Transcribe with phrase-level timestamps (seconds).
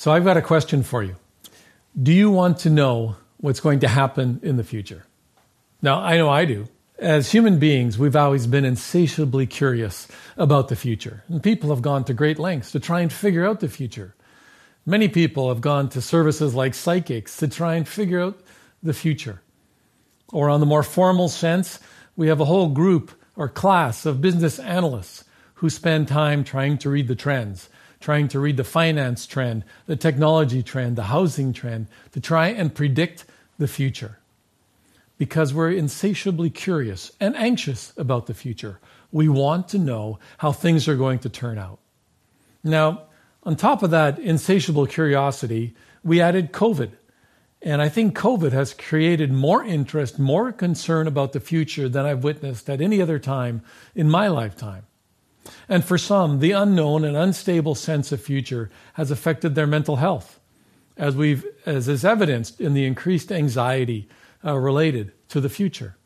[0.00, 1.16] So I've got a question for you.
[2.02, 5.04] Do you want to know what's going to happen in the future?
[5.82, 6.68] Now, I know I do.
[6.98, 10.08] As human beings, we've always been insatiably curious
[10.38, 11.22] about the future.
[11.28, 14.14] And people have gone to great lengths to try and figure out the future.
[14.86, 18.40] Many people have gone to services like psychics to try and figure out
[18.82, 19.42] the future.
[20.32, 21.78] Or, on the more formal sense,
[22.16, 25.24] we have a whole group or class of business analysts
[25.56, 27.68] who spend time trying to read the trends
[28.00, 32.74] trying to read the finance trend, the technology trend, the housing trend, to try and
[32.74, 33.24] predict
[33.58, 34.18] the future.
[35.18, 38.80] Because we're insatiably curious and anxious about the future.
[39.12, 41.78] We want to know how things are going to turn out.
[42.64, 43.02] Now,
[43.42, 46.92] on top of that insatiable curiosity, we added COVID.
[47.62, 52.24] And I think COVID has created more interest, more concern about the future than I've
[52.24, 53.62] witnessed at any other time
[53.94, 54.86] in my lifetime.
[55.68, 60.40] And for some, the unknown and unstable sense of future has affected their mental health,
[60.96, 64.08] as, we've, as is evidenced in the increased anxiety
[64.44, 65.96] uh, related to the future.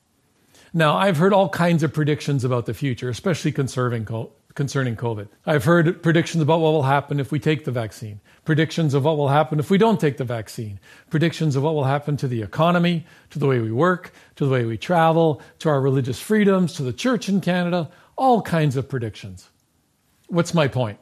[0.77, 5.29] Now, I've heard all kinds of predictions about the future, especially concerning COVID.
[5.47, 9.17] I've heard predictions about what will happen if we take the vaccine, predictions of what
[9.17, 10.81] will happen if we don't take the vaccine,
[11.11, 14.51] predictions of what will happen to the economy, to the way we work, to the
[14.51, 18.89] way we travel, to our religious freedoms, to the church in Canada, all kinds of
[18.89, 19.49] predictions.
[20.29, 20.99] What's my point?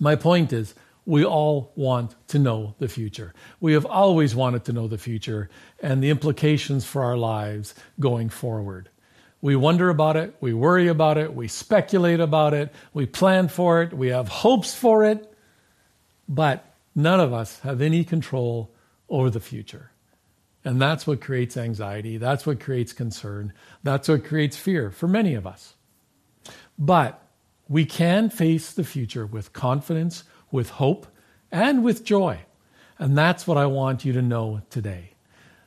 [0.00, 0.74] My point is,
[1.08, 3.32] we all want to know the future.
[3.60, 5.48] We have always wanted to know the future
[5.80, 8.90] and the implications for our lives going forward.
[9.40, 13.82] We wonder about it, we worry about it, we speculate about it, we plan for
[13.82, 15.32] it, we have hopes for it,
[16.28, 18.74] but none of us have any control
[19.08, 19.92] over the future.
[20.62, 23.52] And that's what creates anxiety, that's what creates concern,
[23.82, 25.74] that's what creates fear for many of us.
[26.78, 27.22] But
[27.68, 31.06] we can face the future with confidence, with hope,
[31.50, 32.40] and with joy.
[32.98, 35.10] And that's what I want you to know today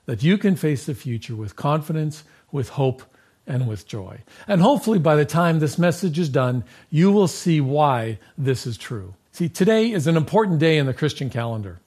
[0.06, 3.04] that you can face the future with confidence, with hope,
[3.46, 4.20] and with joy.
[4.48, 8.78] And hopefully, by the time this message is done, you will see why this is
[8.78, 9.14] true.
[9.32, 11.80] See, today is an important day in the Christian calendar.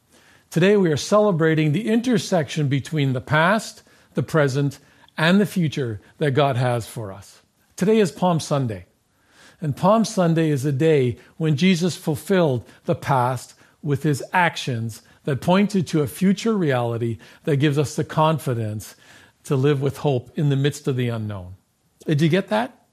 [0.50, 3.82] Today, we are celebrating the intersection between the past,
[4.14, 4.78] the present,
[5.18, 7.42] and the future that God has for us.
[7.76, 8.86] Today is Palm Sunday.
[9.64, 15.40] And Palm Sunday is a day when Jesus fulfilled the past with his actions that
[15.40, 18.94] pointed to a future reality that gives us the confidence
[19.44, 21.54] to live with hope in the midst of the unknown.
[22.06, 22.86] Did you get that?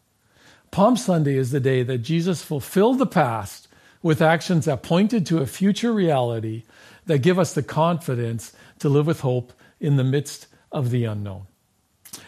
[0.72, 3.68] Palm Sunday is the day that Jesus fulfilled the past
[4.02, 6.64] with actions that pointed to a future reality
[7.06, 9.52] that give us the confidence to live with hope
[9.82, 11.48] in the midst of the unknown.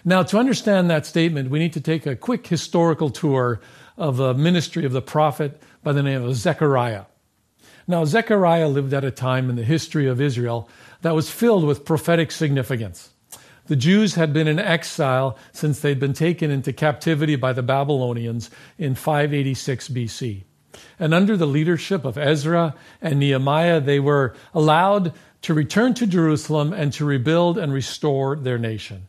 [0.03, 3.61] Now, to understand that statement, we need to take a quick historical tour
[3.97, 7.05] of the ministry of the prophet by the name of Zechariah.
[7.87, 10.69] Now, Zechariah lived at a time in the history of Israel
[11.01, 13.09] that was filled with prophetic significance.
[13.67, 18.49] The Jews had been in exile since they'd been taken into captivity by the Babylonians
[18.77, 20.43] in 586 BC.
[20.99, 26.73] And under the leadership of Ezra and Nehemiah, they were allowed to return to Jerusalem
[26.73, 29.07] and to rebuild and restore their nation.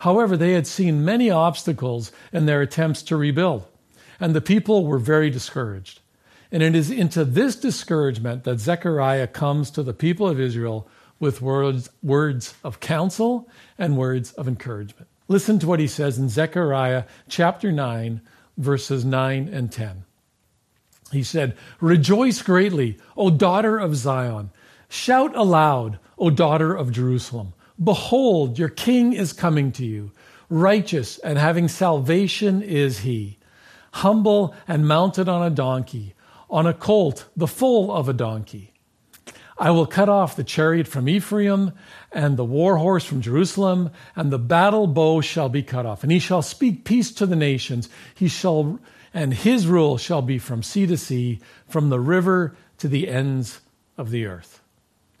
[0.00, 3.66] However, they had seen many obstacles in their attempts to rebuild
[4.22, 6.00] and the people were very discouraged.
[6.52, 10.88] And it is into this discouragement that Zechariah comes to the people of Israel
[11.18, 15.08] with words, words of counsel and words of encouragement.
[15.26, 18.20] Listen to what he says in Zechariah chapter 9,
[18.56, 20.04] verses 9 and 10.
[21.10, 24.50] He said, Rejoice greatly, O daughter of Zion.
[24.88, 27.54] Shout aloud, O daughter of Jerusalem.
[27.82, 30.12] Behold, your king is coming to you.
[30.48, 33.38] Righteous and having salvation is he
[33.92, 36.14] humble and mounted on a donkey,
[36.50, 38.72] on a colt, the foal of a donkey.
[39.58, 41.72] I will cut off the chariot from Ephraim
[42.10, 46.02] and the war horse from Jerusalem, and the battle bow shall be cut off.
[46.02, 47.88] And he shall speak peace to the nations.
[48.14, 48.80] He shall,
[49.14, 51.38] and his rule shall be from sea to sea,
[51.68, 53.60] from the river to the ends
[53.96, 54.60] of the earth.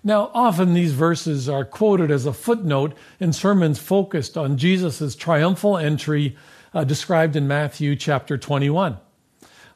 [0.02, 5.78] Now, often these verses are quoted as a footnote in sermons focused on Jesus' triumphal
[5.78, 6.36] entry
[6.74, 8.98] uh, described in Matthew chapter 21.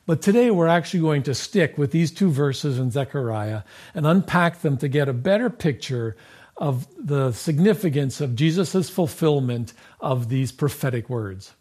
[0.07, 3.63] But today we're actually going to stick with these two verses in Zechariah
[3.95, 6.17] and unpack them to get a better picture
[6.57, 11.55] of the significance of Jesus' fulfillment of these prophetic words.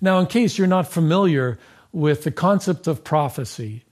[0.00, 1.58] Now, in case you're not familiar
[1.92, 3.84] with the concept of prophecy,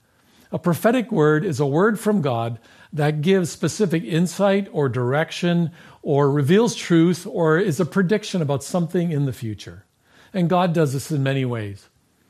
[0.51, 2.59] a prophetic word is a word from God
[2.93, 5.71] that gives specific insight or direction
[6.01, 9.85] or reveals truth or is a prediction about something in the future.
[10.33, 11.87] And God does this in many ways.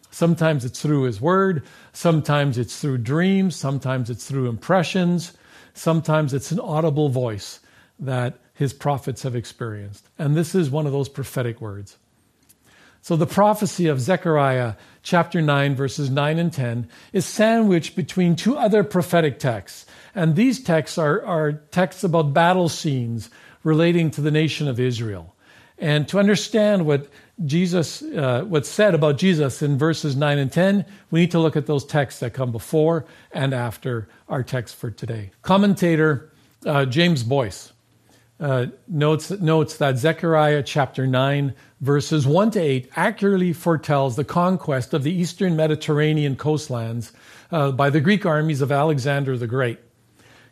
[0.09, 1.63] Sometimes it's through His Word,
[1.94, 5.33] sometimes it's through dreams, sometimes it's through impressions.
[5.74, 7.62] sometimes it's an audible voice
[7.98, 10.07] that his prophets have experienced.
[10.19, 11.98] And this is one of those prophetic words.
[13.01, 18.56] So the prophecy of Zechariah chapter 9, verses 9 and 10, is sandwiched between two
[18.57, 19.88] other prophetic texts.
[20.13, 23.31] And these texts are, are texts about battle scenes
[23.63, 25.36] relating to the nation of Israel.
[25.80, 27.07] And to understand what
[27.45, 31.55] Jesus, uh, what's said about Jesus in verses 9 and 10, we need to look
[31.55, 35.31] at those texts that come before and after our text for today.
[35.41, 36.31] Commentator
[36.65, 37.73] uh, James Boice
[38.41, 44.94] uh, notes, notes that Zechariah chapter 9, verses 1 to 8, accurately foretells the conquest
[44.94, 47.11] of the eastern Mediterranean coastlands
[47.51, 49.79] uh, by the Greek armies of Alexander the Great,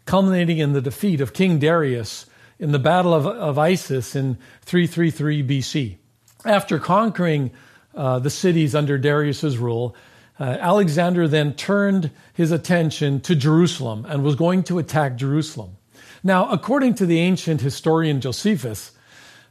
[0.06, 2.26] culminating in the defeat of King Darius
[2.60, 5.99] in the Battle of, of Issus in 333 BC.
[6.46, 7.52] After conquering
[7.94, 9.96] uh, the cities under Darius's rule,
[10.40, 15.76] uh, Alexander then turned his attention to Jerusalem and was going to attack Jerusalem.
[16.24, 18.92] Now, according to the ancient historian Josephus,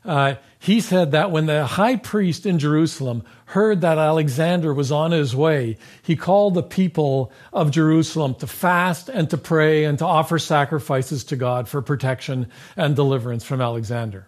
[0.05, 5.11] uh, he said that when the high priest in Jerusalem heard that Alexander was on
[5.11, 10.07] his way, he called the people of Jerusalem to fast and to pray and to
[10.07, 14.27] offer sacrifices to God for protection and deliverance from Alexander.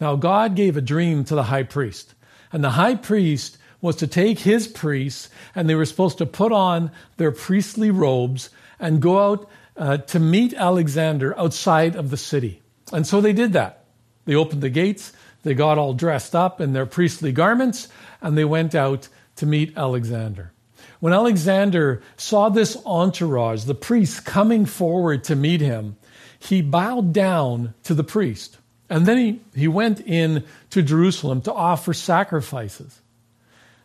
[0.00, 2.14] Now, God gave a dream to the high priest,
[2.52, 6.52] and the high priest was to take his priests, and they were supposed to put
[6.52, 8.50] on their priestly robes
[8.80, 12.62] and go out uh, to meet Alexander outside of the city.
[12.92, 13.84] And so they did that.
[14.24, 15.12] They opened the gates,
[15.42, 17.88] they got all dressed up in their priestly garments,
[18.22, 20.52] and they went out to meet Alexander.
[21.00, 25.96] When Alexander saw this entourage, the priests coming forward to meet him,
[26.38, 28.56] he bowed down to the priest.
[28.90, 33.00] And then he, he went in to Jerusalem to offer sacrifices.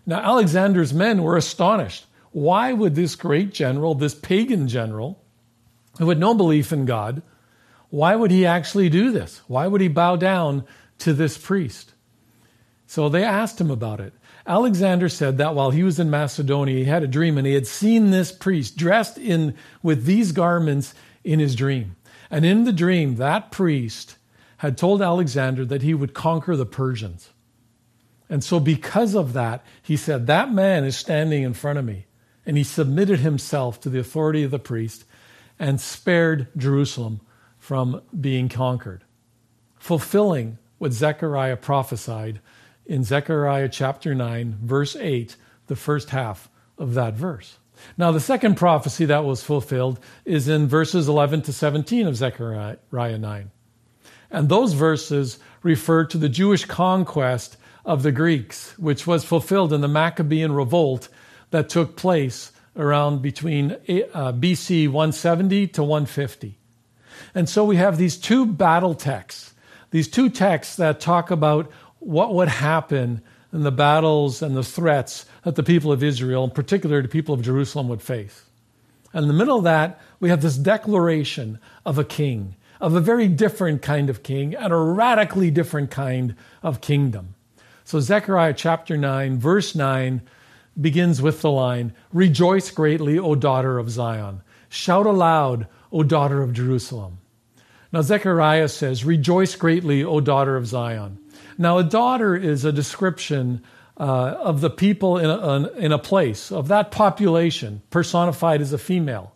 [0.06, 2.06] Now, Alexander's men were astonished.
[2.31, 5.19] Why would this great general, this pagan general,
[5.98, 7.22] who had no belief in God,
[7.90, 9.42] why would he actually do this?
[9.48, 10.63] Why would he bow down
[11.00, 11.94] to this priest?
[12.88, 14.13] So they asked him about it.
[14.46, 17.68] Alexander said that while he was in Macedonia, he had a dream and he had
[17.68, 20.94] seen this priest dressed in with these garments
[21.24, 21.96] in his dream.
[22.31, 24.16] And in the dream, that priest
[24.59, 27.29] had told Alexander that he would conquer the Persians.
[28.29, 32.06] And so, because of that, he said, That man is standing in front of me.
[32.45, 35.06] And he submitted himself to the authority of the priest
[35.57, 37.21] and spared Jerusalem
[37.57, 39.03] from being conquered,
[39.77, 42.39] fulfilling what Zechariah prophesied
[42.85, 45.35] in Zechariah chapter 9, verse 8,
[45.67, 47.57] the first half of that verse.
[47.97, 52.77] Now, the second prophecy that was fulfilled is in verses 11 to 17 of Zechariah
[52.91, 53.51] 9.
[54.31, 59.81] And those verses refer to the Jewish conquest of the Greeks, which was fulfilled in
[59.81, 61.09] the Maccabean revolt
[61.51, 66.57] that took place around between uh, BC 170 to 150.
[67.35, 69.53] And so we have these two battle texts,
[69.91, 73.21] these two texts that talk about what would happen
[73.51, 77.33] in the battles and the threats that the people of Israel, in particular the people
[77.33, 78.45] of Jerusalem, would face.
[79.13, 83.01] And in the middle of that, we have this declaration of a king, of a
[83.01, 87.35] very different kind of king, and a radically different kind of kingdom.
[87.83, 90.21] So, Zechariah chapter 9, verse 9
[90.79, 94.41] begins with the line Rejoice greatly, O daughter of Zion.
[94.69, 97.19] Shout aloud, O daughter of Jerusalem.
[97.91, 101.17] Now, Zechariah says, Rejoice greatly, O daughter of Zion.
[101.57, 103.63] Now, a daughter is a description
[103.98, 104.03] uh,
[104.39, 109.33] of the people in a, in a place, of that population, personified as a female.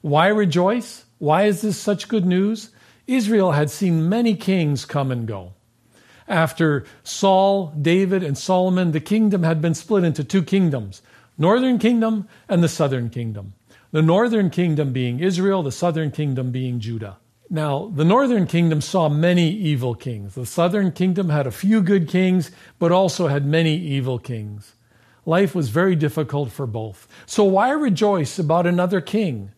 [0.00, 1.04] Why rejoice?
[1.18, 2.70] Why is this such good news?
[3.06, 5.52] Israel had seen many kings come and go.
[6.28, 11.02] After Saul, David, and Solomon, the kingdom had been split into two kingdoms
[11.38, 13.54] northern kingdom and the southern kingdom.
[13.92, 17.18] The northern kingdom being Israel, the southern kingdom being Judah.
[17.48, 20.34] Now, the northern kingdom saw many evil kings.
[20.34, 24.74] The southern kingdom had a few good kings, but also had many evil kings.
[25.24, 27.08] Life was very difficult for both.
[27.24, 29.52] So, why rejoice about another king?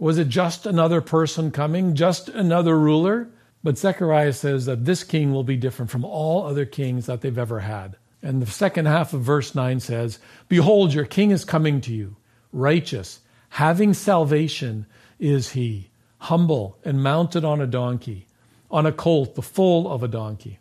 [0.00, 3.28] Was it just another person coming, just another ruler?
[3.62, 7.36] But Zechariah says that this king will be different from all other kings that they've
[7.36, 7.96] ever had.
[8.22, 12.16] And the second half of verse 9 says, Behold, your king is coming to you,
[12.50, 14.86] righteous, having salvation
[15.18, 18.26] is he, humble and mounted on a donkey,
[18.70, 20.60] on a colt, the foal of a donkey.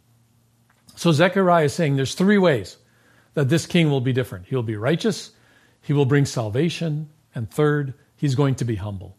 [0.97, 2.75] So Zechariah is saying there's three ways
[3.35, 4.47] that this king will be different.
[4.47, 5.31] He'll be righteous,
[5.81, 9.15] he will bring salvation, and third, he's going to be humble.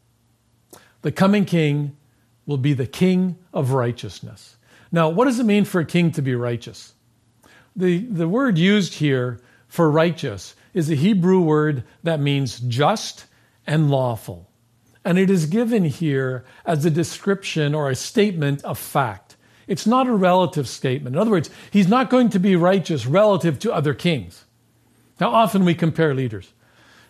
[1.02, 1.96] The coming king
[2.46, 4.56] will be the king of righteousness.
[4.92, 6.92] Now, what does it mean for a king to be righteous?
[7.76, 13.26] The, the word used here for righteous is a Hebrew word that means just
[13.66, 14.50] and lawful.
[15.04, 19.36] And it is given here as a description or a statement of fact.
[19.66, 21.14] It's not a relative statement.
[21.14, 24.44] In other words, he's not going to be righteous relative to other kings.
[25.20, 26.52] Now, often we compare leaders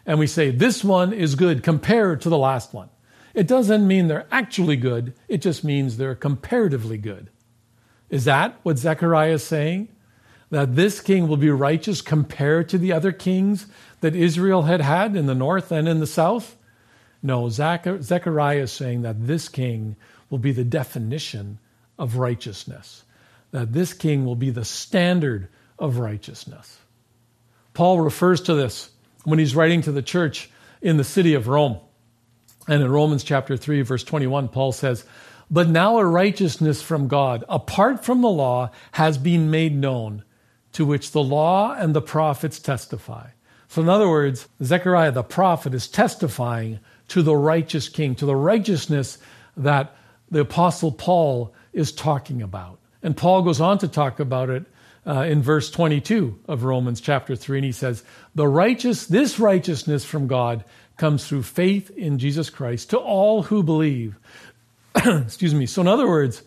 [0.05, 2.91] and we say, this one is good compared to the last one.
[3.35, 7.31] It doesn't mean they're actually good, it just means they're comparatively good.
[8.09, 9.89] Is that what Zechariah is saying?
[10.51, 13.67] That this king will be righteous compared to the other kings
[14.01, 16.57] that Israel had had in the north and in the south?
[17.23, 19.95] No, Zechariah is saying that this king
[20.29, 21.59] will be the definition
[21.99, 23.05] of righteousness,
[23.53, 26.79] that this king will be the standard of righteousness.
[27.75, 28.91] Paul refers to this
[29.25, 30.51] when he's writing to the church
[30.83, 31.79] in the city of Rome.
[32.71, 35.05] And in Romans chapter 3, verse 21, Paul says,
[35.51, 40.23] But now a righteousness from God, apart from the law, has been made known,
[40.75, 43.31] to which the law and the prophets testify.
[43.67, 48.37] So, in other words, Zechariah the prophet is testifying to the righteous king, to the
[48.37, 49.19] righteousness
[49.57, 49.97] that
[50.31, 52.79] the apostle Paul is talking about.
[53.03, 54.65] And Paul goes on to talk about it
[55.05, 58.05] uh, in verse 22 of Romans chapter 3, and he says,
[58.37, 60.65] The righteous, this righteousness from God
[61.01, 64.17] comes through faith in Jesus Christ to all who believe.
[64.95, 65.67] Excuse me.
[65.67, 66.43] So, in other words,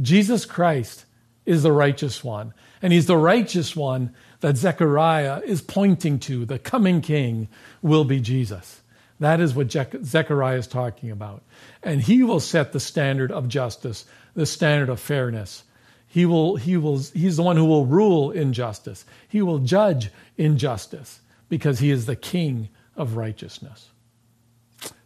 [0.00, 1.04] Jesus Christ
[1.46, 6.44] is the righteous one, and he's the righteous one that Zechariah is pointing to.
[6.44, 7.48] The coming king
[7.82, 8.80] will be Jesus.
[9.20, 11.42] That is what Zechariah is talking about.
[11.82, 15.64] And he will set the standard of justice, the standard of fairness,
[16.08, 19.04] he will, he will, he's the one who will rule in justice.
[19.28, 23.90] He will judge in justice because he is the king of righteousness.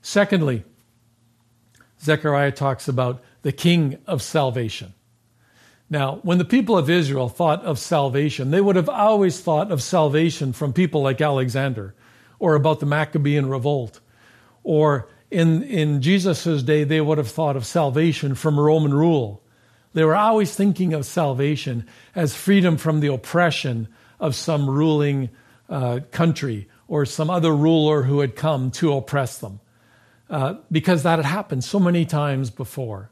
[0.00, 0.64] Secondly,
[2.00, 4.94] Zechariah talks about the king of salvation.
[5.88, 9.82] Now, when the people of Israel thought of salvation, they would have always thought of
[9.82, 11.94] salvation from people like Alexander
[12.38, 14.00] or about the Maccabean revolt.
[14.64, 19.42] Or in, in Jesus' day, they would have thought of salvation from Roman rule
[19.94, 23.88] they were always thinking of salvation as freedom from the oppression
[24.18, 25.30] of some ruling
[25.68, 29.60] uh, country or some other ruler who had come to oppress them,
[30.32, 33.10] uh, because that had happened so many times before.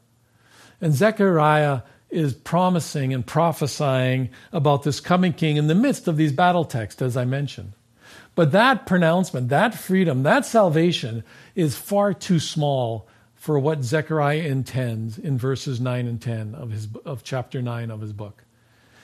[0.81, 6.31] And Zechariah is promising and prophesying about this coming king in the midst of these
[6.31, 7.73] battle texts, as I mentioned.
[8.33, 11.23] But that pronouncement, that freedom, that salvation
[11.53, 16.87] is far too small for what Zechariah intends in verses 9 and 10 of, his,
[17.05, 18.43] of chapter 9 of his book.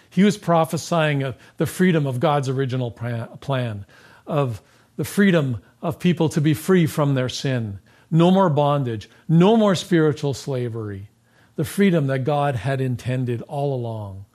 [0.09, 3.86] He was prophesying of the freedom of God's original plan,
[4.25, 4.62] of
[4.95, 9.75] the freedom of people to be free from their sin, no more bondage, no more
[9.75, 11.09] spiritual slavery,
[11.55, 14.25] the freedom that God had intended all along.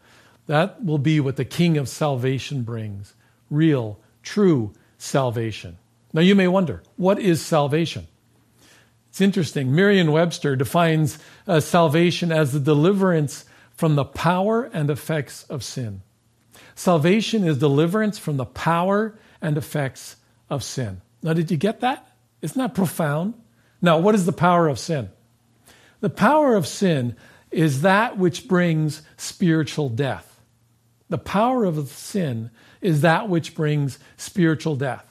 [0.46, 3.14] That will be what the King of salvation brings
[3.50, 5.78] real, true salvation.
[6.12, 8.06] Now, you may wonder, what is salvation?
[9.10, 9.74] It's interesting.
[9.74, 16.02] Merriam Webster defines uh, salvation as the deliverance from the power and effects of sin.
[16.74, 20.16] Salvation is deliverance from the power and effects
[20.48, 21.02] of sin.
[21.22, 22.06] Now, did you get that?
[22.40, 23.34] Isn't that profound?
[23.82, 25.10] Now, what is the power of sin?
[26.00, 27.16] The power of sin
[27.50, 30.40] is that which brings spiritual death.
[31.08, 35.06] The power of sin is that which brings spiritual death.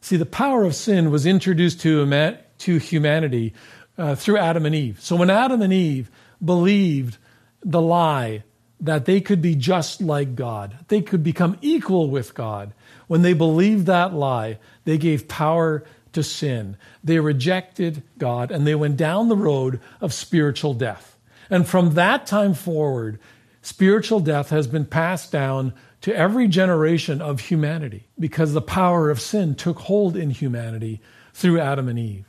[0.00, 3.54] See, the power of sin was introduced to to humanity
[3.96, 5.00] uh, through Adam and Eve.
[5.00, 6.10] So when Adam and Eve
[6.44, 7.16] believed
[7.64, 8.44] the lie
[8.80, 12.74] that they could be just like God, they could become equal with God,
[13.06, 15.84] when they believed that lie, they gave power
[16.14, 16.76] to sin.
[17.02, 21.18] They rejected God and they went down the road of spiritual death.
[21.50, 23.18] And from that time forward,
[23.62, 29.20] spiritual death has been passed down to every generation of humanity because the power of
[29.20, 31.00] sin took hold in humanity
[31.32, 32.26] through Adam and Eve.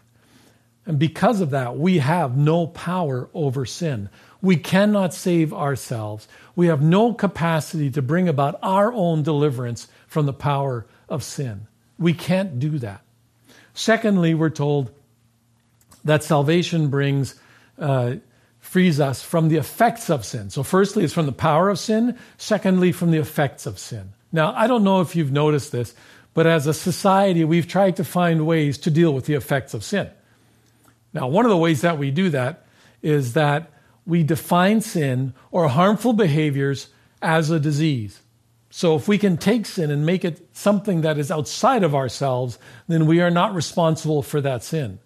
[0.85, 4.09] And because of that, we have no power over sin.
[4.41, 6.27] We cannot save ourselves.
[6.55, 11.67] We have no capacity to bring about our own deliverance from the power of sin.
[11.97, 13.01] We can't do that.
[13.75, 14.89] Secondly, we're told
[16.05, 17.35] that salvation brings,
[17.77, 18.15] uh,
[18.59, 20.49] frees us from the effects of sin.
[20.49, 22.17] So, firstly, it's from the power of sin.
[22.37, 24.13] Secondly, from the effects of sin.
[24.31, 25.93] Now, I don't know if you've noticed this,
[26.33, 29.83] but as a society, we've tried to find ways to deal with the effects of
[29.83, 30.09] sin.
[31.13, 32.65] Now, one of the ways that we do that
[33.01, 33.71] is that
[34.05, 36.87] we define sin or harmful behaviors
[37.21, 38.19] as a disease.
[38.77, 42.59] So if we can take sin and make it something that is outside of ourselves,
[42.89, 44.99] then we are not responsible for that sin.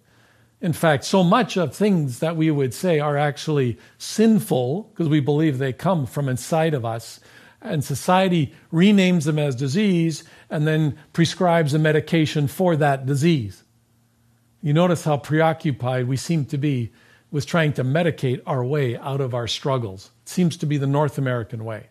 [0.60, 5.20] In fact, so much of things that we would say are actually sinful because we
[5.20, 7.20] believe they come from inside of us.
[7.60, 13.62] And society renames them as disease and then prescribes a medication for that disease.
[14.62, 16.90] You notice how preoccupied we seem to be
[17.30, 20.10] with trying to medicate our way out of our struggles.
[20.24, 21.86] It seems to be the North American way.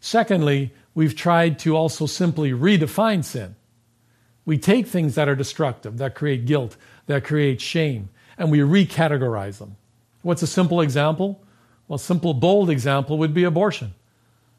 [0.00, 3.56] Secondly, we've tried to also simply redefine sin.
[4.44, 6.76] We take things that are destructive, that create guilt,
[7.06, 9.76] that create shame, and we recategorize them.
[10.22, 11.42] What's a simple example?
[11.86, 13.94] Well, a simple, bold example would be abortion.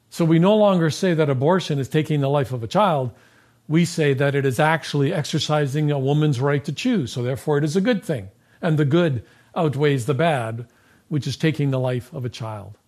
[0.10, 3.12] So we no longer say that abortion is taking the life of a child.
[3.67, 7.13] We say that it is actually exercising a woman's right to choose.
[7.13, 8.29] So therefore, it is a good thing.
[8.62, 9.24] And the good
[9.55, 10.67] outweighs the bad,
[11.08, 12.79] which is taking the life of a child.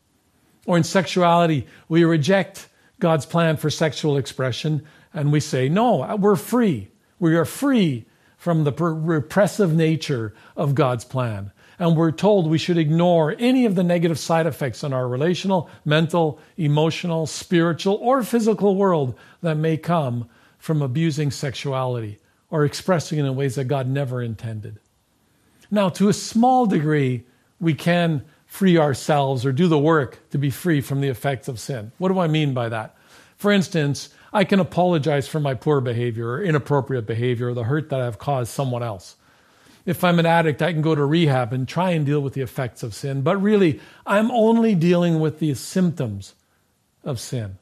[0.66, 2.68] Or in sexuality, we reject
[3.00, 6.90] God's plan for sexual expression and we say, no, we're free.
[7.20, 8.06] We are free
[8.38, 11.52] from the repressive nature of God's plan.
[11.78, 15.70] And we're told we should ignore any of the negative side effects in our relational,
[15.84, 22.20] mental, emotional, spiritual, or physical world that may come from abusing sexuality
[22.52, 24.80] or expressing it in ways that God never intended.
[25.72, 27.26] Now, to a small degree,
[27.60, 31.58] we can free ourselves or do the work to be free from the effects of
[31.58, 31.90] sin.
[32.00, 32.98] What do I mean by that?
[33.38, 37.90] For instance, I can apologize for my poor behavior or inappropriate behavior or the hurt
[37.92, 39.16] that I've caused someone else.
[39.86, 42.42] If I'm an addict, I can go to rehab and try and deal with the
[42.42, 43.22] effects of sin.
[43.22, 46.36] But really, I'm only dealing with the symptoms
[47.06, 47.58] of sin.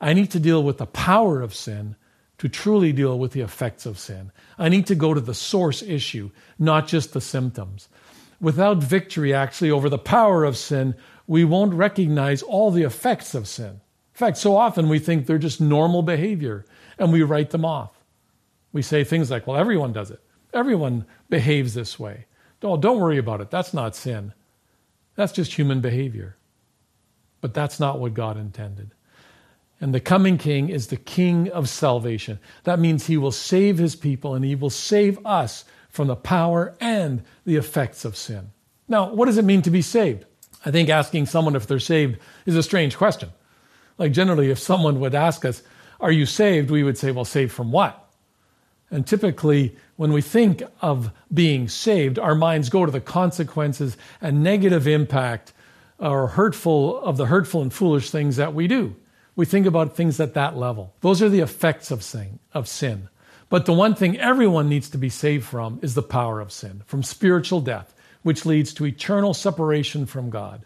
[0.00, 1.96] I need to deal with the power of sin
[2.38, 4.30] to truly deal with the effects of sin.
[4.56, 7.88] I need to go to the source issue, not just the symptoms.
[8.42, 10.96] Without victory, actually, over the power of sin,
[11.28, 13.68] we won't recognize all the effects of sin.
[13.68, 16.66] In fact, so often we think they're just normal behavior
[16.98, 17.92] and we write them off.
[18.72, 20.20] We say things like, well, everyone does it.
[20.52, 22.26] Everyone behaves this way.
[22.62, 23.50] Oh, don't worry about it.
[23.50, 24.32] That's not sin.
[25.14, 26.36] That's just human behavior.
[27.40, 28.90] But that's not what God intended.
[29.80, 32.40] And the coming king is the king of salvation.
[32.64, 36.74] That means he will save his people and he will save us from the power
[36.80, 38.50] and the effects of sin.
[38.88, 40.24] Now, what does it mean to be saved?
[40.64, 43.30] I think asking someone if they're saved is a strange question.
[43.98, 45.62] Like, generally, if someone would ask us,
[46.00, 46.70] Are you saved?
[46.70, 47.98] we would say, Well, saved from what?
[48.90, 54.42] And typically, when we think of being saved, our minds go to the consequences and
[54.42, 55.52] negative impact
[56.00, 58.96] uh, or hurtful of the hurtful and foolish things that we do.
[59.36, 60.94] We think about things at that level.
[61.00, 63.08] Those are the effects of sin, of sin.
[63.52, 66.82] But the one thing everyone needs to be saved from is the power of sin,
[66.86, 70.64] from spiritual death, which leads to eternal separation from God.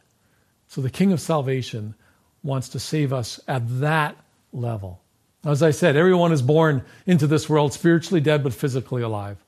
[0.68, 1.96] So the King of salvation
[2.44, 4.16] wants to save us at that
[4.52, 5.00] level.
[5.44, 9.38] As I said, everyone is born into this world spiritually dead but physically alive.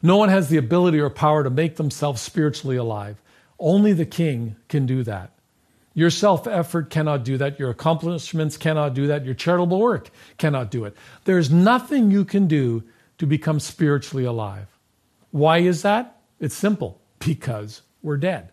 [0.00, 3.20] No one has the ability or power to make themselves spiritually alive.
[3.58, 5.35] Only the King can do that.
[5.96, 7.58] Your self effort cannot do that.
[7.58, 9.24] Your accomplishments cannot do that.
[9.24, 10.94] Your charitable work cannot do it.
[11.24, 12.84] There's nothing you can do
[13.16, 14.66] to become spiritually alive.
[15.30, 16.20] Why is that?
[16.38, 18.50] It's simple because we're dead.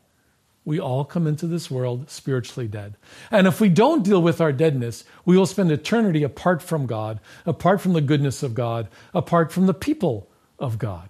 [0.63, 2.95] We all come into this world spiritually dead.
[3.29, 7.19] And if we don't deal with our deadness, we will spend eternity apart from God,
[7.45, 10.29] apart from the goodness of God, apart from the people
[10.59, 11.09] of God.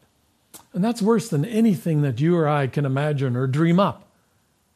[0.74, 4.10] And that's worse than anything that you or I can imagine or dream up.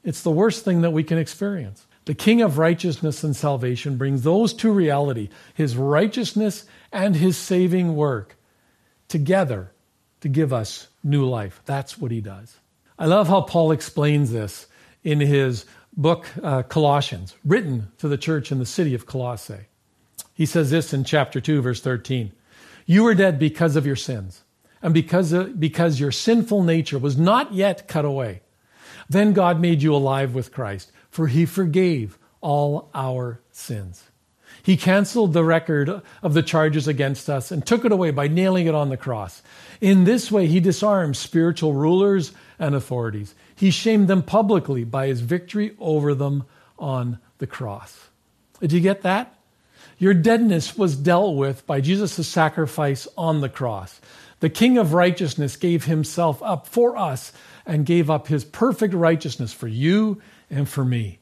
[0.07, 1.85] It's the worst thing that we can experience.
[2.05, 7.93] The King of righteousness and salvation brings those to reality, his righteousness and his saving
[7.93, 8.37] work,
[9.09, 9.73] together
[10.21, 11.61] to give us new life.
[11.65, 12.55] That's what he does.
[12.97, 14.67] I love how Paul explains this
[15.03, 15.65] in his
[15.97, 19.67] book, uh, Colossians, written to the church in the city of Colossae.
[20.33, 22.31] He says this in chapter 2, verse 13
[22.85, 24.45] You were dead because of your sins,
[24.81, 28.39] and because, of, because your sinful nature was not yet cut away.
[29.09, 34.03] Then God made you alive with Christ, for he forgave all our sins.
[34.63, 38.67] He canceled the record of the charges against us and took it away by nailing
[38.67, 39.41] it on the cross.
[39.79, 43.33] In this way, he disarmed spiritual rulers and authorities.
[43.55, 46.43] He shamed them publicly by his victory over them
[46.77, 48.09] on the cross.
[48.59, 49.37] Did you get that?
[49.99, 53.99] Your deadness was dealt with by Jesus' sacrifice on the cross.
[54.39, 57.32] The King of righteousness gave himself up for us
[57.65, 61.19] and gave up his perfect righteousness for you and for me.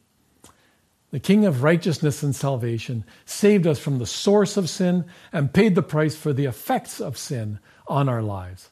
[1.12, 5.76] The King of righteousness and salvation saved us from the source of sin and paid
[5.76, 8.70] the price for the effects of sin on our lives.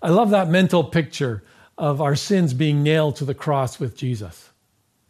[0.00, 1.42] I love that mental picture
[1.76, 4.50] of our sins being nailed to the cross with Jesus.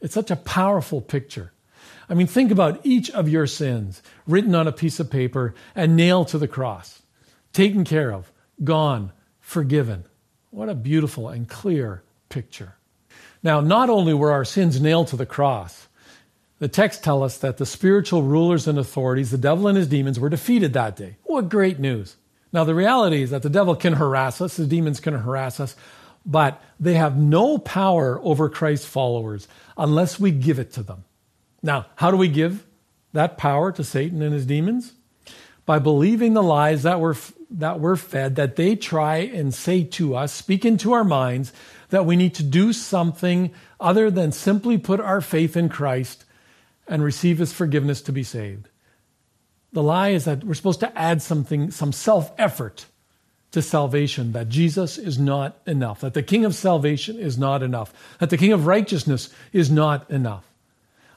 [0.01, 1.53] It's such a powerful picture.
[2.09, 5.97] I mean, think about each of your sins written on a piece of paper and
[5.97, 7.03] nailed to the cross,
[7.53, 10.05] taken care of, gone, forgiven.
[10.51, 12.77] What a beautiful and clear picture.
[13.43, 15.89] Now, not only were our sins nailed to the cross,
[16.59, 20.19] the texts tell us that the spiritual rulers and authorities, the devil and his demons,
[20.19, 21.17] were defeated that day.
[21.25, 22.17] What great news!
[22.53, 25.75] Now, the reality is that the devil can harass us, the demons can harass us,
[26.25, 31.05] but they have no power over Christ's followers unless we give it to them.
[31.63, 32.65] Now, how do we give
[33.13, 34.93] that power to Satan and his demons?
[35.67, 37.17] By believing the lies that we're,
[37.59, 41.53] that we're fed, that they try and say to us, speak into our minds,
[41.91, 46.25] that we need to do something other than simply put our faith in Christ
[46.89, 48.69] and receive his forgiveness to be saved.
[49.73, 52.87] The lie is that we're supposed to add something, some self effort
[53.53, 57.93] to salvation, that Jesus is not enough, that the King of salvation is not enough,
[58.19, 60.45] that the King of righteousness is not enough.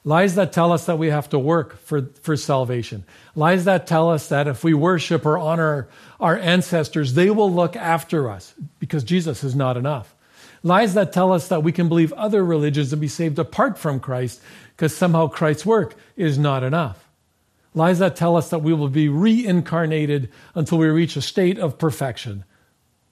[0.08, 3.04] Lies that tell us that we have to work for, for salvation.
[3.36, 5.86] Lies that tell us that if we worship or honor
[6.18, 10.14] our ancestors, they will look after us because Jesus is not enough.
[10.62, 14.00] Lies that tell us that we can believe other religions and be saved apart from
[14.00, 14.40] Christ
[14.74, 17.06] because somehow Christ's work is not enough.
[17.74, 21.76] Lies that tell us that we will be reincarnated until we reach a state of
[21.76, 22.44] perfection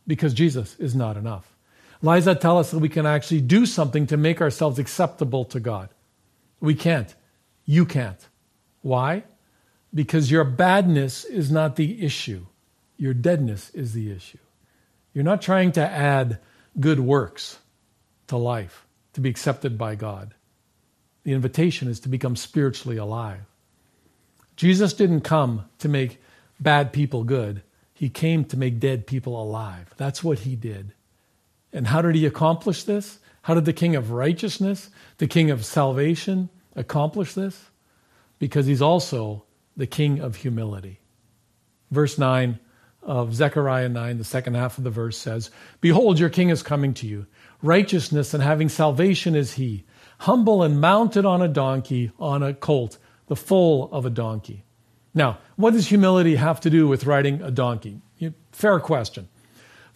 [0.07, 1.55] because Jesus is not enough.
[2.01, 5.61] Lies that tell us that we can actually do something to make ourselves acceptable to
[5.61, 5.91] God.
[6.61, 7.15] We can't.
[7.65, 8.29] You can't.
[8.83, 9.25] Why?
[9.93, 12.47] Because your badness is not the issue,
[12.97, 14.39] your deadness is the issue.
[15.13, 16.39] You're not trying to add
[16.79, 17.59] good works
[18.27, 20.35] to life to be accepted by God.
[21.25, 23.41] The invitation is to become spiritually alive.
[24.57, 26.21] Jesus didn't come to make
[26.61, 27.63] bad people good.
[27.95, 29.93] He came to make dead people alive.
[29.97, 30.93] That's what he did.
[31.73, 33.19] And how did he accomplish this?
[33.47, 37.71] How did the King of righteousness, the King of salvation, accomplish this?
[38.41, 39.45] Because he's also
[39.77, 40.99] the King of humility.
[41.93, 42.59] Verse 9
[43.03, 46.93] of Zechariah 9, the second half of the verse says, Behold, your king is coming
[46.95, 47.29] to you.
[47.63, 49.85] Righteousness and having salvation is he,
[50.19, 54.65] humble and mounted on a donkey, on a colt, the foal of a donkey.
[55.15, 58.01] Now, what does humility have to do with riding a donkey?
[58.51, 59.29] Fair question.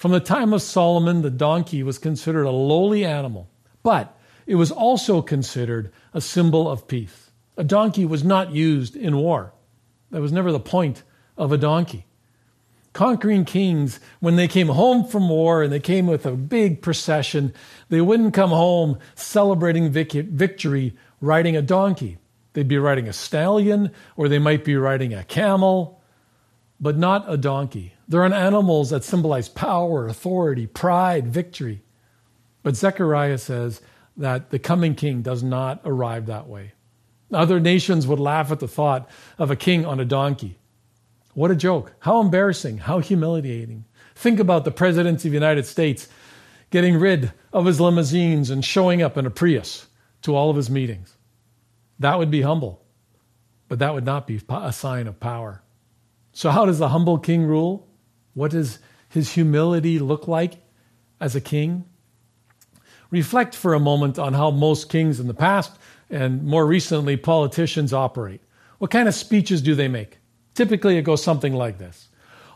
[0.01, 3.51] From the time of Solomon, the donkey was considered a lowly animal,
[3.83, 7.31] but it was also considered a symbol of peace.
[7.59, 9.53] A donkey was not used in war.
[10.11, 11.03] That was never the point
[11.37, 12.07] of a donkey.
[12.95, 17.53] Conquering kings, when they came home from war and they came with a big procession,
[17.91, 22.17] they wouldn't come home celebrating victory riding a donkey.
[22.55, 26.01] They'd be riding a stallion or they might be riding a camel,
[26.81, 27.93] but not a donkey.
[28.11, 31.85] They're on animals that symbolize power, authority, pride, victory.
[32.65, 33.81] But Zechariah says
[34.17, 36.73] that the coming king does not arrive that way.
[37.33, 40.59] Other nations would laugh at the thought of a king on a donkey.
[41.35, 41.93] What a joke.
[42.01, 42.79] How embarrassing.
[42.79, 43.85] How humiliating.
[44.17, 46.09] Think about the President of the United States
[46.71, 49.87] getting rid of his limousines and showing up in a Prius
[50.23, 51.17] to all of his meetings.
[52.01, 52.83] That would be humble,
[53.69, 55.63] but that would not be a sign of power.
[56.33, 57.87] So, how does the humble king rule?
[58.35, 60.59] What does his humility look like
[61.21, 61.85] as a king?
[63.11, 65.73] Reflect for a moment on how most kings in the past
[66.09, 68.41] and more recently politicians operate.
[68.79, 70.19] What kind of speeches do they make?
[70.55, 72.09] Typically, it goes something like this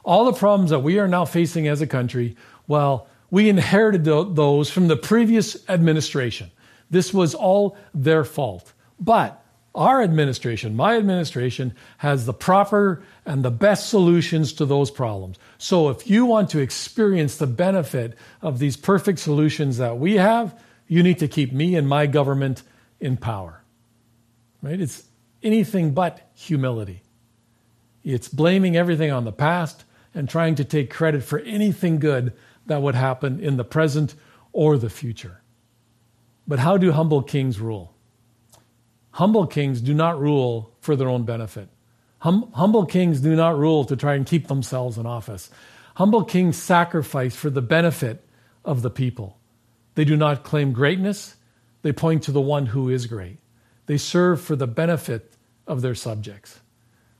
[0.05, 4.71] All the problems that we are now facing as a country, well, we inherited those
[4.71, 6.51] from the previous administration.
[6.91, 8.73] This was all their fault.
[9.01, 9.44] But
[9.75, 15.37] our administration, my administration, has the proper and the best solutions to those problems.
[15.59, 20.59] So if you want to experience the benefit of these perfect solutions that we have,
[20.87, 22.63] you need to keep me and my government
[23.01, 23.65] in power.
[24.63, 24.81] Right?
[24.81, 25.05] It's
[25.43, 27.03] anything but humility.
[28.05, 29.85] It's blaming everything on the past
[30.15, 32.33] and trying to take credit for anything good
[32.67, 34.15] that would happen in the present
[34.53, 35.43] or the future.
[36.47, 37.94] But how do humble kings rule?
[39.15, 41.69] Humble kings do not rule for their own benefit.
[42.19, 45.51] Hum- humble kings do not rule to try and keep themselves in office.
[45.95, 48.25] Humble kings sacrifice for the benefit
[48.65, 49.39] of the people.
[49.95, 51.37] They do not claim greatness,
[51.83, 53.39] they point to the one who is great.
[53.87, 56.59] They serve for the benefit of their subjects.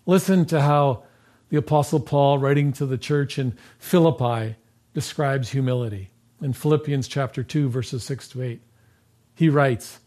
[0.05, 1.05] Listen to how
[1.49, 4.57] the Apostle Paul, writing to the church in Philippi,
[4.95, 6.11] describes humility.
[6.43, 8.61] In Philippians chapter 2, verses 6 to 8,
[9.37, 10.01] he writes,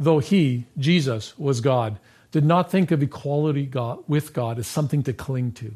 [0.00, 2.00] though he, Jesus, was God,
[2.32, 5.74] did not think of equality God, with God as something to cling to.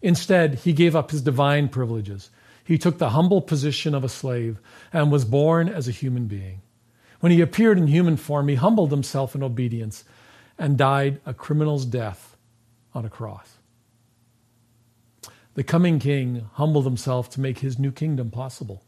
[0.00, 2.30] Instead, he gave up his divine privileges.
[2.64, 4.58] He took the humble position of a slave
[4.92, 6.62] and was born as a human being.
[7.20, 10.04] When he appeared in human form, he humbled himself in obedience
[10.58, 12.36] and died a criminal's death
[12.94, 13.58] on a cross.
[15.52, 18.82] The coming king humbled himself to make his new kingdom possible.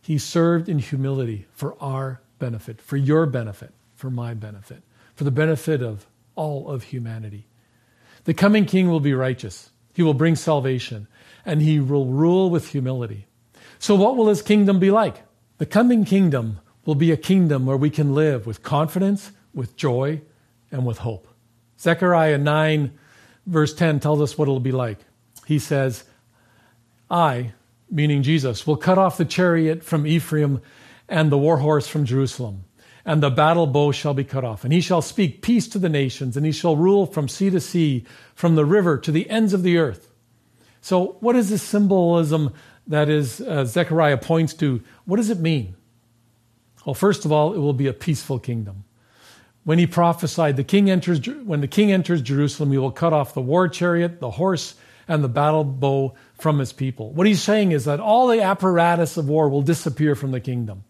[0.00, 4.82] He served in humility for our benefit, for your benefit for my benefit,
[5.14, 6.06] for the benefit of
[6.36, 7.48] all of humanity.
[8.24, 9.70] The coming king will be righteous.
[9.94, 11.08] He will bring salvation,
[11.44, 13.26] and he will rule with humility.
[13.78, 15.22] So, what will his kingdom be like?
[15.58, 20.20] The coming kingdom will be a kingdom where we can live with confidence, with joy,
[20.70, 21.26] and with hope.
[21.80, 22.92] Zechariah 9,
[23.46, 24.98] verse 10 tells us what it'll be like.
[25.46, 26.04] He says,
[27.10, 27.52] I,
[27.90, 30.60] meaning Jesus, will cut off the chariot from Ephraim
[31.08, 32.64] and the war horse from Jerusalem,
[33.06, 34.64] and the battle bow shall be cut off.
[34.64, 37.60] And he shall speak peace to the nations, and he shall rule from sea to
[37.60, 40.12] sea, from the river to the ends of the earth.
[40.80, 42.52] So, what is this symbolism
[42.88, 44.82] that is uh, Zechariah points to?
[45.04, 45.76] What does it mean?
[46.84, 48.84] Well, first of all, it will be a peaceful kingdom.
[49.62, 53.34] When he prophesied, the king enters, when the king enters Jerusalem, he will cut off
[53.34, 54.74] the war chariot, the horse,
[55.06, 57.12] and the battle bow from his people.
[57.12, 60.84] What he's saying is that all the apparatus of war will disappear from the kingdom.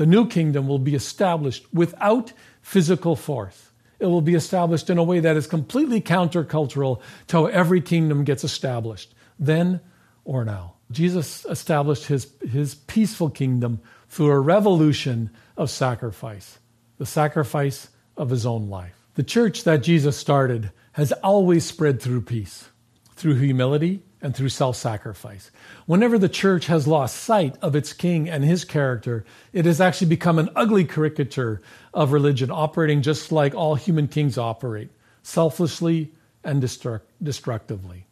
[0.00, 2.32] The new kingdom will be established without
[2.62, 3.68] physical force.
[3.98, 8.24] It will be established in a way that is completely countercultural to how every kingdom
[8.24, 9.82] gets established, then
[10.24, 10.76] or now.
[10.90, 16.58] Jesus established his, his peaceful kingdom through a revolution of sacrifice,
[16.96, 19.06] the sacrifice of his own life.
[19.16, 22.70] The church that Jesus started has always spread through peace
[23.16, 25.50] through humility and through self sacrifice.
[25.86, 30.08] Whenever the church has lost sight of its king and his character, it has actually
[30.08, 31.60] become an ugly caricature
[31.94, 34.90] of religion, operating just like all human kings operate,
[35.22, 36.12] selflessly
[36.44, 38.06] and destruct- destructively.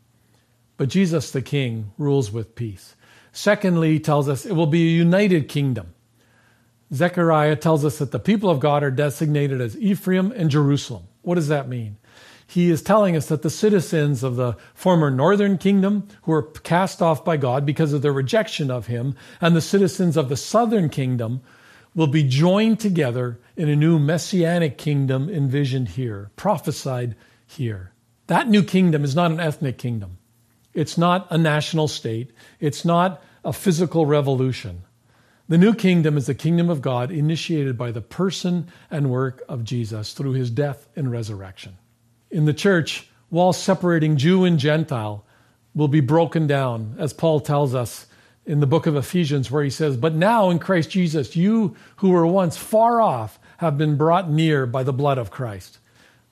[0.76, 2.94] But Jesus the king rules with peace.
[3.32, 5.94] Secondly, he tells us it will be a united kingdom.
[6.92, 11.04] Zechariah tells us that the people of God are designated as Ephraim and Jerusalem.
[11.22, 11.98] What does that mean?
[12.50, 17.02] He is telling us that the citizens of the former northern kingdom, who were cast
[17.02, 20.88] off by God because of their rejection of him, and the citizens of the southern
[20.88, 21.42] kingdom
[21.94, 27.14] will be joined together in a new messianic kingdom envisioned here, prophesied
[27.46, 27.92] here.
[28.28, 30.16] That new kingdom is not an ethnic kingdom.
[30.72, 32.30] It's not a national state.
[32.60, 34.84] It's not a physical revolution.
[35.50, 39.64] The new kingdom is the kingdom of God initiated by the person and work of
[39.64, 41.76] Jesus through his death and resurrection
[42.30, 45.24] in the church, walls separating Jew and Gentile
[45.74, 48.06] will be broken down, as Paul tells us
[48.44, 52.10] in the book of Ephesians, where he says, But now in Christ Jesus, you who
[52.10, 55.78] were once far off have been brought near by the blood of Christ.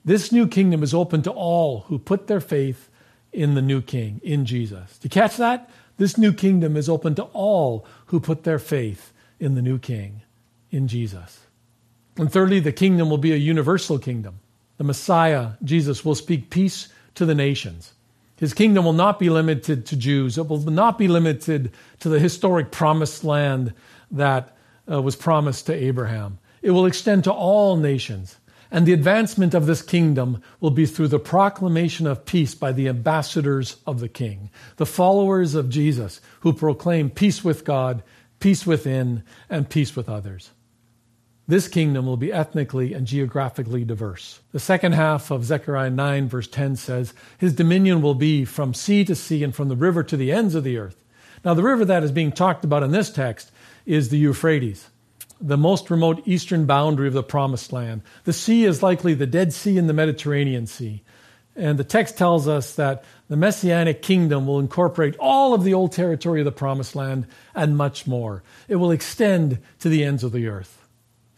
[0.03, 2.89] This new kingdom is open to all who put their faith
[3.31, 4.97] in the new king, in Jesus.
[4.97, 5.69] Do you catch that?
[5.97, 10.21] This new kingdom is open to all who put their faith in the new king,
[10.71, 11.39] in Jesus.
[12.17, 14.39] And thirdly, the kingdom will be a universal kingdom
[14.77, 17.93] the Messiah, Jesus, will speak peace to the nations.
[18.37, 20.37] His kingdom will not be limited to Jews.
[20.37, 23.73] It will not be limited to the historic promised land
[24.11, 24.55] that
[24.89, 26.37] uh, was promised to Abraham.
[26.61, 28.37] It will extend to all nations.
[28.69, 32.89] And the advancement of this kingdom will be through the proclamation of peace by the
[32.89, 38.03] ambassadors of the king, the followers of Jesus who proclaim peace with God,
[38.39, 40.51] peace within, and peace with others.
[41.49, 44.41] This kingdom will be ethnically and geographically diverse.
[44.51, 49.05] The second half of Zechariah 9, verse 10 says, His dominion will be from sea
[49.05, 51.01] to sea and from the river to the ends of the earth.
[51.45, 53.49] Now, the river that is being talked about in this text
[53.85, 54.89] is the Euphrates,
[55.39, 58.01] the most remote eastern boundary of the promised land.
[58.25, 61.01] The sea is likely the Dead Sea and the Mediterranean Sea.
[61.55, 65.93] And the text tells us that the Messianic kingdom will incorporate all of the old
[65.93, 68.43] territory of the promised land and much more.
[68.67, 70.86] It will extend to the ends of the earth.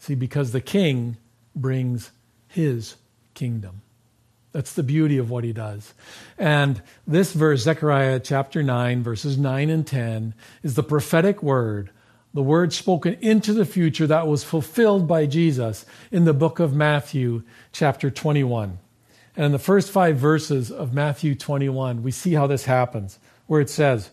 [0.00, 1.18] See, because the king
[1.54, 2.10] brings
[2.48, 2.96] his
[3.34, 3.82] kingdom.
[4.52, 5.94] That's the beauty of what he does.
[6.36, 11.90] And this verse, Zechariah chapter 9, verses 9 and 10, is the prophetic word,
[12.32, 16.74] the word spoken into the future that was fulfilled by Jesus in the book of
[16.74, 18.78] Matthew, chapter 21.
[19.36, 23.60] And in the first five verses of Matthew 21, we see how this happens, where
[23.60, 24.10] it says,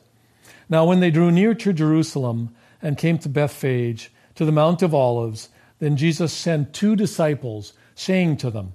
[0.67, 4.93] Now when they drew near to Jerusalem and came to Bethphage, to the Mount of
[4.93, 8.73] Olives, then Jesus sent two disciples, saying to them,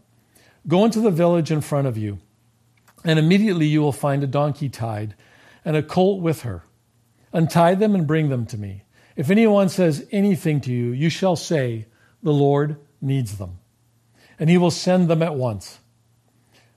[0.69, 2.19] Go into the village in front of you,
[3.05, 5.15] and immediately you will find a donkey tied
[5.65, 6.65] and a colt with her.
[7.33, 8.85] Untie them and bring them to me.
[9.17, 11.87] If anyone says anything to you, you shall say,
[12.23, 13.59] The Lord needs them,
[14.39, 15.81] and he will send them at once.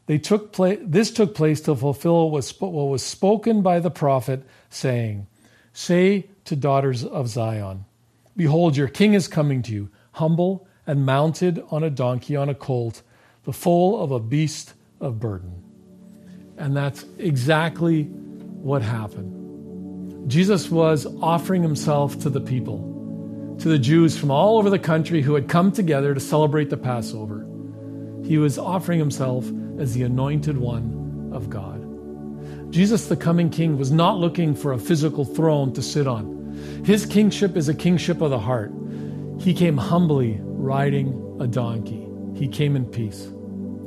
[0.07, 3.91] They took pla- this took place to fulfill what was, what was spoken by the
[3.91, 5.27] prophet, saying,
[5.73, 7.85] Say to daughters of Zion,
[8.35, 12.55] Behold, your king is coming to you humble and mounted on a donkey, on a
[12.55, 13.01] colt,
[13.43, 15.61] the foal of a beast of burden.
[16.57, 20.29] And that's exactly what happened.
[20.29, 25.21] Jesus was offering himself to the people, to the Jews from all over the country
[25.21, 27.45] who had come together to celebrate the Passover.
[28.23, 29.45] He was offering himself
[29.77, 31.81] as the anointed one of God.
[32.71, 36.83] Jesus, the coming king, was not looking for a physical throne to sit on.
[36.85, 38.71] His kingship is a kingship of the heart.
[39.39, 42.07] He came humbly riding a donkey.
[42.35, 43.29] He came in peace.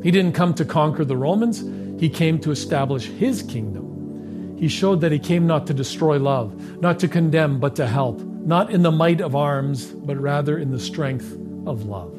[0.03, 1.65] He didn't come to conquer the Romans,
[2.01, 4.57] he came to establish his kingdom.
[4.57, 8.21] He showed that he came not to destroy love, not to condemn, but to help,
[8.21, 11.33] not in the might of arms, but rather in the strength
[11.67, 12.15] of love.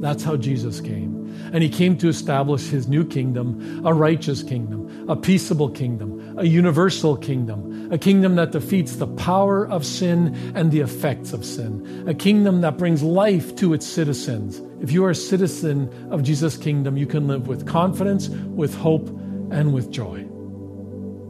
[0.00, 1.16] That's how Jesus came.
[1.52, 6.44] And he came to establish his new kingdom, a righteous kingdom, a peaceable kingdom, a
[6.44, 12.04] universal kingdom, a kingdom that defeats the power of sin and the effects of sin,
[12.06, 14.60] a kingdom that brings life to its citizens.
[14.80, 19.08] If you are a citizen of Jesus' kingdom, you can live with confidence, with hope,
[19.50, 20.26] and with joy.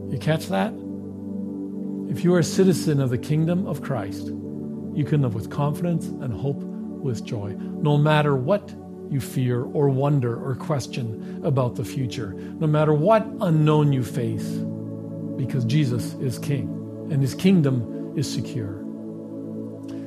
[0.09, 0.73] You catch that?
[2.09, 6.07] If you are a citizen of the kingdom of Christ, you can live with confidence
[6.07, 8.73] and hope with joy, no matter what
[9.09, 14.59] you fear or wonder or question about the future, no matter what unknown you face,
[15.37, 16.77] because Jesus is King
[17.11, 18.83] and his kingdom is secure.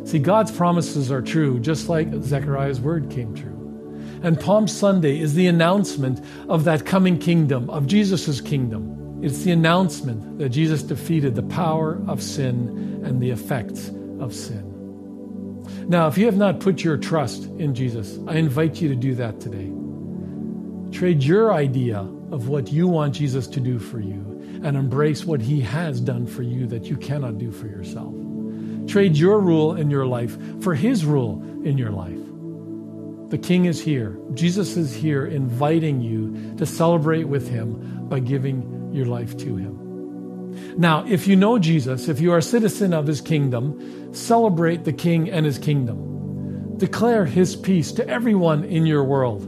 [0.05, 3.57] See, God's promises are true, just like Zechariah's word came true.
[4.23, 9.21] And Palm Sunday is the announcement of that coming kingdom, of Jesus' kingdom.
[9.23, 13.89] It's the announcement that Jesus defeated the power of sin and the effects
[14.19, 14.67] of sin.
[15.89, 19.15] Now, if you have not put your trust in Jesus, I invite you to do
[19.17, 19.71] that today.
[20.97, 21.99] Trade your idea
[22.31, 24.30] of what you want Jesus to do for you
[24.63, 28.15] and embrace what he has done for you that you cannot do for yourself.
[28.87, 32.19] Trade your rule in your life for his rule in your life.
[33.31, 34.19] The King is here.
[34.35, 39.81] Jesus is here inviting you to celebrate with him by giving your life to him.
[40.77, 44.93] Now, if you know Jesus, if you are a citizen of his kingdom, celebrate the
[44.93, 46.77] king and his kingdom.
[46.77, 49.47] Declare his peace to everyone in your world.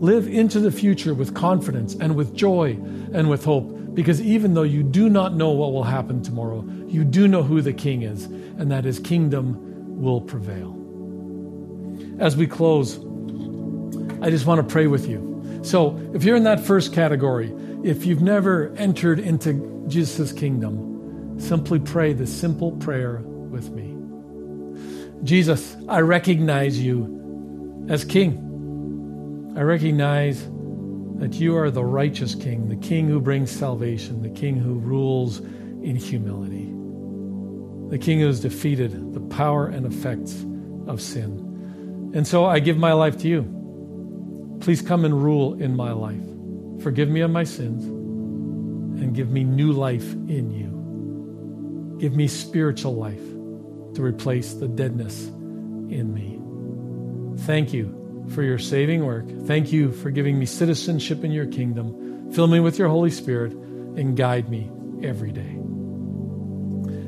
[0.00, 2.78] Live into the future with confidence and with joy
[3.12, 7.04] and with hope, because even though you do not know what will happen tomorrow, you
[7.04, 10.72] do know who the king is and that his kingdom will prevail.
[12.18, 12.98] As we close,
[14.22, 15.60] I just want to pray with you.
[15.62, 17.52] So, if you're in that first category,
[17.82, 23.94] if you've never entered into Jesus' kingdom, simply pray this simple prayer with me.
[25.24, 29.54] Jesus, I recognize you as King.
[29.56, 30.42] I recognize
[31.16, 35.38] that you are the righteous King, the King who brings salvation, the King who rules
[35.38, 36.72] in humility,
[37.90, 40.44] the King who has defeated the power and effects
[40.86, 42.12] of sin.
[42.14, 44.58] And so I give my life to you.
[44.60, 46.22] Please come and rule in my life.
[46.82, 51.98] Forgive me of my sins and give me new life in you.
[52.00, 53.22] Give me spiritual life
[53.94, 56.40] to replace the deadness in me.
[57.44, 59.26] Thank you for your saving work.
[59.46, 62.32] Thank you for giving me citizenship in your kingdom.
[62.32, 64.70] Fill me with your Holy Spirit and guide me
[65.02, 65.58] every day.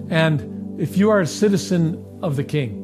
[0.09, 2.83] And if you are a citizen of the King,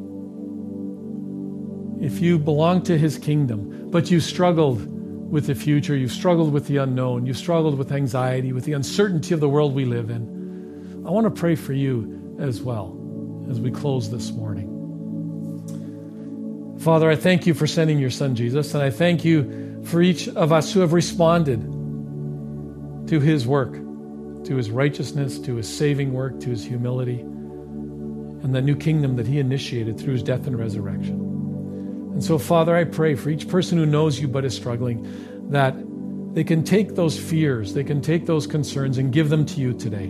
[2.00, 4.86] if you belong to his kingdom, but you struggled
[5.30, 9.32] with the future, you've struggled with the unknown, you've struggled with anxiety, with the uncertainty
[9.32, 12.98] of the world we live in, I want to pray for you as well
[13.48, 14.71] as we close this morning.
[16.82, 20.26] Father, I thank you for sending your son Jesus, and I thank you for each
[20.26, 21.60] of us who have responded
[23.06, 28.60] to his work, to his righteousness, to his saving work, to his humility, and the
[28.60, 31.20] new kingdom that he initiated through his death and resurrection.
[32.14, 35.06] And so, Father, I pray for each person who knows you but is struggling
[35.50, 35.76] that
[36.34, 39.72] they can take those fears, they can take those concerns and give them to you
[39.72, 40.08] today.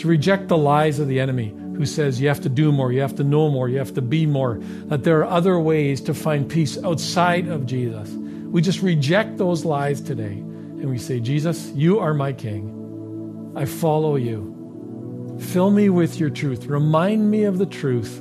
[0.00, 3.00] To reject the lies of the enemy who says you have to do more, you
[3.00, 6.14] have to know more, you have to be more, that there are other ways to
[6.14, 8.10] find peace outside of Jesus.
[8.10, 13.52] We just reject those lies today and we say, Jesus, you are my King.
[13.56, 15.36] I follow you.
[15.40, 16.66] Fill me with your truth.
[16.66, 18.18] Remind me of the truth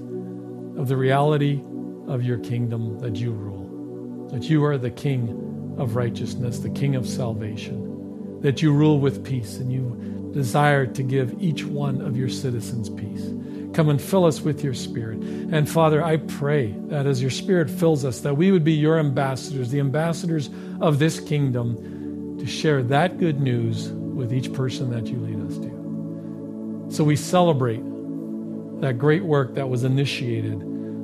[0.78, 1.62] of the reality
[2.08, 6.96] of your kingdom that you rule, that you are the King of righteousness, the King
[6.96, 12.17] of salvation, that you rule with peace and you desire to give each one of
[12.17, 13.32] your citizens peace.
[13.74, 15.19] Come and fill us with your spirit.
[15.19, 19.00] And Father, I pray that as your spirit fills us, that we would be your
[19.00, 20.50] ambassadors, the ambassadors
[20.80, 25.58] of this kingdom, to share that good news with each person that you lead us
[25.58, 26.94] to.
[26.96, 27.82] So we celebrate
[28.82, 30.62] that great work that was initiated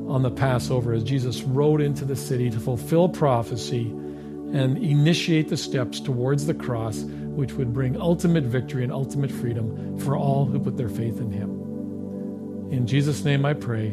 [0.07, 3.87] on the Passover as Jesus rode into the city to fulfill prophecy
[4.51, 9.97] and initiate the steps towards the cross, which would bring ultimate victory and ultimate freedom
[9.99, 11.58] for all who put their faith in him.
[12.71, 13.87] In Jesus' name I pray,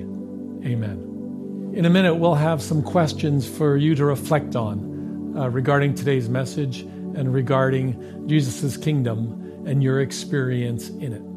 [0.64, 1.72] amen.
[1.74, 6.28] In a minute, we'll have some questions for you to reflect on uh, regarding today's
[6.28, 11.35] message and regarding Jesus' kingdom and your experience in it.